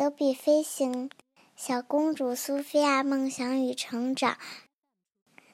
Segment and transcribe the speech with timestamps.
[0.00, 1.10] 德比飞行，
[1.54, 4.38] 小公主苏菲亚梦想与成长。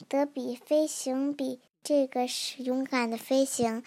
[0.06, 3.82] 德比飞行比这个是勇敢的飞行。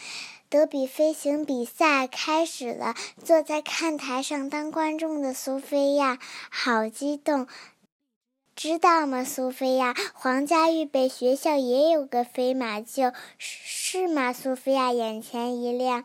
[0.49, 2.93] 德比飞行比赛开始了，
[3.23, 6.19] 坐在看台上当观众的苏菲亚
[6.51, 7.47] 好激动。
[8.53, 9.95] 知道吗，苏菲亚？
[10.13, 14.33] 皇家预备学校也有个飞马厩，是吗？
[14.33, 16.03] 苏菲亚眼前一亮。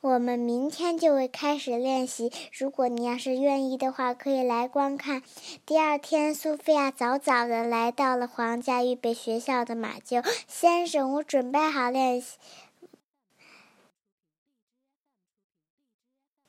[0.00, 2.30] 我们明天就会开始练习。
[2.56, 5.22] 如果你要是愿意的话，可以来观看。
[5.66, 10.24] 第二天，苏菲亚早早的来到了皇家预备学校的马厩。
[10.46, 12.36] 先生，我准备好练习。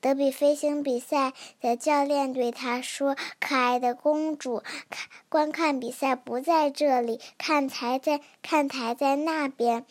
[0.00, 9.84] 德比飞行比赛的教练对他说：“可爱的公主，看观看比赛不在这里，看台在看台在那边。”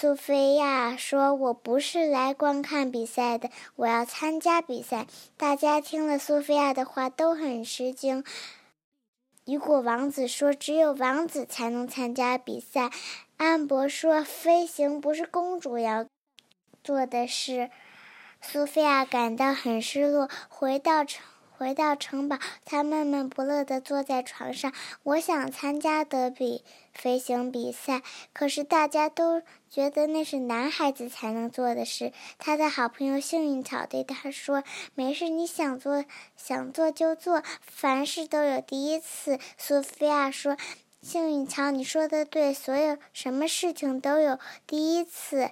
[0.00, 8.24] 苏菲亚说：“我不是来观看比赛的，我要参加比赛。”大家听了苏菲亚的话都很吃惊。
[9.44, 12.90] 雨果王子说：“只有王子才能参加比赛。”
[13.36, 16.06] 安博说：“飞行不是公主要
[16.82, 17.68] 做的事。”
[18.40, 21.22] 苏菲亚感到很失落，回到城，
[21.60, 24.72] 回到城堡，他闷闷不乐地坐在床上。
[25.02, 28.00] 我想参加德比飞行比赛，
[28.32, 32.14] 可是大家都觉得那是男孩子才能做的事。
[32.38, 34.64] 他的好朋友幸运草对他说
[34.96, 40.56] ：“没事，你想做想做就做，凡事都有第一次。”苏菲亚说
[41.02, 45.50] ：“幸运草，你说的对，所有什么事情都有第一次。”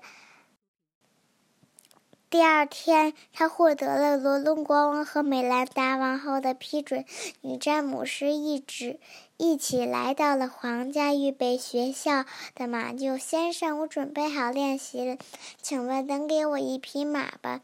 [2.30, 7.06] 第二天，他获得了罗伦国王和美兰达王后的批准，
[7.40, 9.00] 与詹姆斯一直
[9.38, 13.16] 一起来到了皇家预备学校的马厩。
[13.16, 15.16] 先生，我准备好练习了，
[15.62, 17.62] 请问能给我一匹马吧？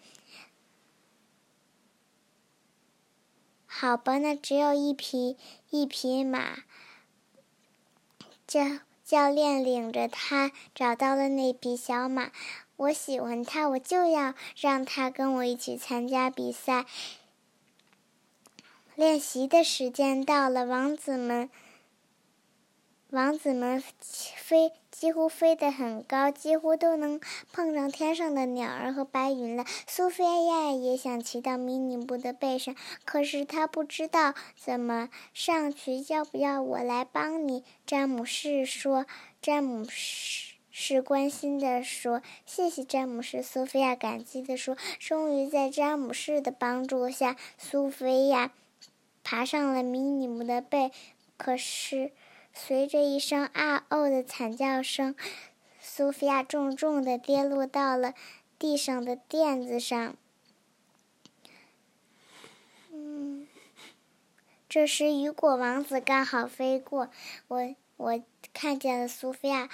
[3.67, 5.37] 好吧，那只有一匹
[5.69, 6.61] 一匹马。
[8.47, 8.61] 教
[9.05, 12.31] 教练领着他找到了那匹小马。
[12.77, 16.87] 我喜欢他，我就要让他跟我一起参加比赛。
[18.97, 21.49] 练习的时间到了，王子们，
[23.11, 23.83] 王子们
[24.37, 27.21] 飞，几乎飞得很高，几乎都能
[27.53, 29.65] 碰上天上的鸟儿和白云了。
[29.87, 32.75] 苏菲亚也想骑到迷你布的背上，
[33.05, 36.05] 可是她不知道怎么上去。
[36.09, 37.63] 要不要我来帮你？
[37.87, 39.07] 詹姆士说。
[39.41, 40.34] 詹姆士。
[40.77, 48.51] 是关心的说：“谢谢詹姆士。”苏菲亚感激的说：“终于在詹姆士的帮助下，苏菲亚
[49.23, 50.91] 爬上了迷你姆的背。
[51.37, 52.11] 可是，
[52.53, 55.15] 随着一声‘啊哦’的惨叫声，
[55.79, 58.13] 苏菲亚重重的跌落到了
[58.59, 60.17] 地上的垫子上。
[62.91, 63.47] 嗯，
[64.69, 67.11] 这时雨果王子刚好飞过，
[67.47, 68.21] 我我
[68.53, 69.69] 看见了苏菲亚。”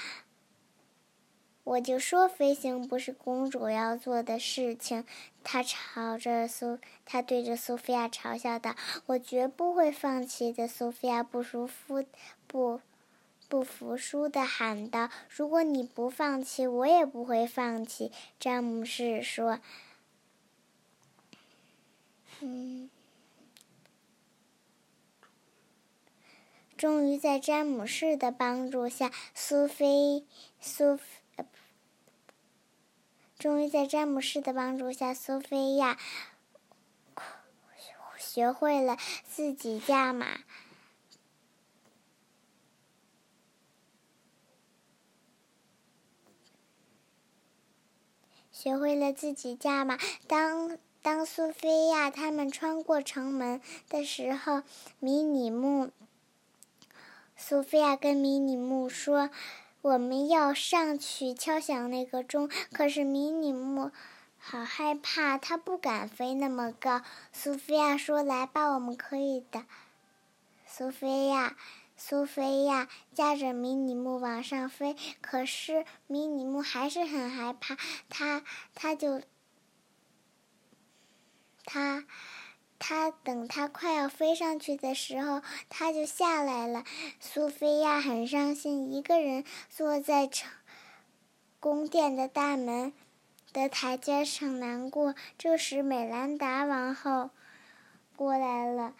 [1.70, 5.04] 我就说飞行不是公主要做的事情，
[5.44, 8.74] 他朝着苏，他对着苏菲亚嘲笑道
[9.06, 12.04] ：“我绝不会放弃的。”苏菲亚不服服
[12.48, 12.80] 不
[13.48, 18.10] 不服输的喊道：“如果你不放弃，我也不会放弃。”
[18.40, 19.60] 詹姆士说
[22.42, 22.90] ：“嗯。”
[26.76, 30.24] 终于在詹姆士的帮助下，苏菲
[30.58, 30.98] 苏。
[33.40, 35.98] 终于在詹姆士的帮助下，苏菲亚
[38.18, 40.40] 学会了自己驾马，
[48.52, 49.98] 学会了自己驾马。
[50.26, 54.62] 当当苏菲亚他们穿过城门的时候，
[54.98, 55.90] 迷你木，
[57.38, 59.30] 苏菲亚跟迷你木说。
[59.82, 63.90] 我们要上去敲响那个钟，可是迷你木
[64.38, 67.02] 好害怕，他不敢飞那么高。
[67.32, 69.64] 苏菲亚说：“来吧，我们可以的。”
[70.66, 71.56] 苏菲亚，
[71.96, 77.76] 苏菲亚驾着迷你木往上飞，可是迷你木还是很害怕，
[78.08, 78.42] 他
[78.74, 79.22] 他就
[81.64, 82.04] 他。
[82.82, 86.82] 他等他快要飞上去的时候，他就下来了。
[87.20, 90.50] 苏菲亚很伤心，一个人坐在城
[91.60, 92.92] 宫殿的大门
[93.52, 95.14] 的台阶上难过。
[95.36, 97.30] 这时，美兰达王后
[98.16, 98.94] 过来了。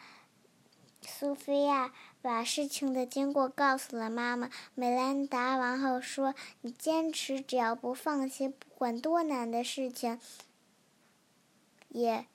[1.01, 4.51] 苏菲亚把事情的经过告诉了妈妈。
[4.75, 10.21] 美兰达王后说：“你坚持，只要不放弃，不管多难的事情，
[11.89, 12.27] 也。”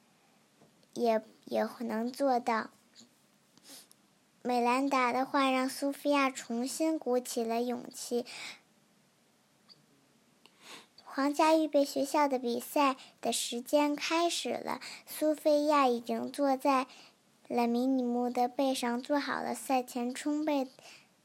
[0.96, 2.72] 也也能做到。
[4.42, 8.26] 美兰达的话让苏菲亚重新鼓起了勇气。
[11.04, 14.82] 皇家预备学校的比赛的时间开始了。
[15.08, 16.88] 苏菲亚已经坐在
[17.48, 20.68] 了迷你木的背上，做好了赛前充备、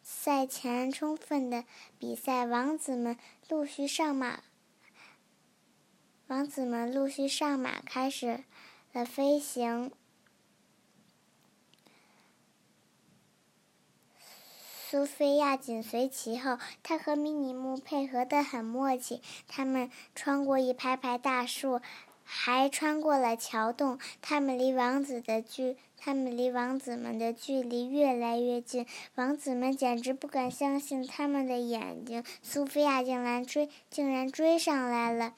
[0.02, 1.64] 赛前充分的
[1.98, 2.46] 比赛。
[2.46, 3.18] 王子们
[3.48, 4.42] 陆续上马，
[6.28, 8.44] 王子们陆续上马，开始
[8.92, 9.92] 了飞行。
[14.88, 19.22] 苏菲亚紧随其后，她和迷你木配合的很默契。
[19.46, 21.80] 他们穿过一排排大树，
[22.24, 24.00] 还穿过了桥洞。
[24.20, 28.84] 他们离王子的距，他们离王子们的距离越来越近。
[29.14, 35.34] 王子们简直不敢相信他们的眼睛，苏菲亚竟然追，竟然追上来了。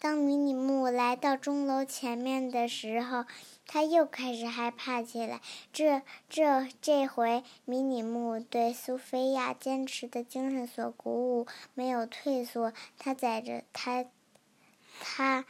[0.00, 3.26] 当迷你木来到钟楼前面的时候，
[3.66, 5.42] 他又开始害怕起来。
[5.74, 6.00] 这、
[6.30, 12.72] 这、这回，迷你木对苏菲亚坚持的精神所鼓舞，没有退缩。
[12.98, 14.06] 他载着他，
[15.00, 15.44] 他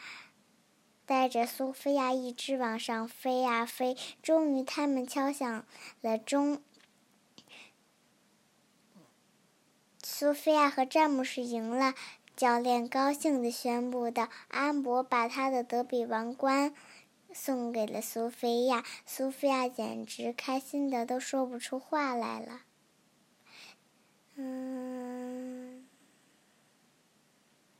[1.06, 3.96] 带着苏菲亚一直往上飞呀飞。
[4.20, 5.64] 终于，他们敲响
[6.00, 6.60] 了钟。
[10.02, 11.94] 苏菲亚和詹姆士赢了。
[12.40, 16.72] 教练高兴地宣布道：“安博把他的德比王冠
[17.34, 22.62] 送给了苏菲亚，苏菲亚简直开心的都说不出话来了。”
[24.36, 25.86] 嗯。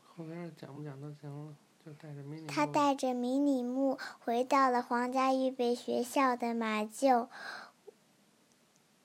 [0.05, 2.47] 后面讲不讲都行了，就带着迷你。
[2.47, 7.29] 他带着迷你木回到了皇家预备学校的马厩，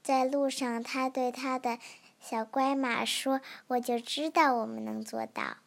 [0.04, 1.80] 在路上，他对他的。
[2.20, 5.58] 小乖马说：“我就知道我们能做到。”